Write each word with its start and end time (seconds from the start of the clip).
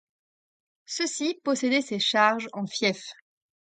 Ceux-ci 0.87 1.39
possédaient 1.43 1.83
ces 1.83 1.99
charges 1.99 2.49
en 2.53 2.65
fiefs. 2.65 3.13